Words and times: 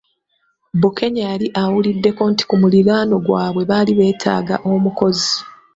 Bukenya 0.81 1.23
yali 1.31 1.47
awuliddeko 1.61 2.23
nti 2.31 2.43
ku 2.49 2.55
muliraano 2.61 3.15
gwabwe 3.25 3.63
baali 3.69 3.91
beetaaga 3.99 4.55
omukozi. 4.71 5.33